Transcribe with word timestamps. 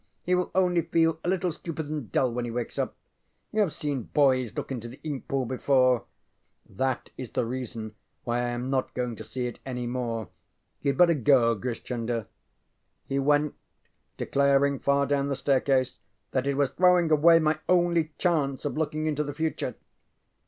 He 0.23 0.33
will 0.33 0.49
only 0.55 0.81
feel 0.81 1.19
a 1.23 1.29
little 1.29 1.51
stupid 1.51 1.87
and 1.87 2.11
dull 2.11 2.33
when 2.33 2.43
he 2.43 2.49
wakes 2.49 2.79
up. 2.79 2.95
You 3.51 3.59
have 3.61 3.71
seen 3.71 4.09
boys 4.15 4.57
look 4.57 4.71
into 4.71 4.87
the 4.87 4.99
ink 5.03 5.27
pool 5.27 5.45
before. 5.45 6.05
ŌĆØ 6.67 6.75
ŌĆ£That 6.75 7.09
is 7.19 7.29
the 7.29 7.45
reason 7.45 7.93
why 8.23 8.39
I 8.39 8.47
am 8.49 8.71
not 8.71 8.95
going 8.95 9.15
to 9.17 9.23
see 9.23 9.45
it 9.45 9.59
any 9.63 9.85
more. 9.85 10.29
YouŌĆÖd 10.83 10.97
better 10.97 11.13
go, 11.13 11.53
Grish 11.53 11.83
Chunder.ŌĆØ 11.83 12.25
He 13.09 13.19
went, 13.19 13.53
declaring 14.17 14.79
far 14.79 15.05
down 15.05 15.27
the 15.27 15.35
staircase 15.35 15.99
that 16.31 16.47
it 16.47 16.57
was 16.57 16.71
throwing 16.71 17.11
away 17.11 17.37
my 17.37 17.59
only 17.69 18.11
chance 18.17 18.65
of 18.65 18.75
looking 18.79 19.05
into 19.05 19.23
the 19.23 19.33
future. 19.35 19.75